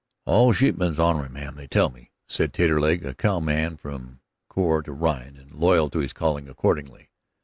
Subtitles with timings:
[0.25, 4.91] "All sheepmen's onery, ma'am, they tell me," said Taterleg, a cowman now from core to
[4.91, 7.11] rind, and loyal to his calling accordingly.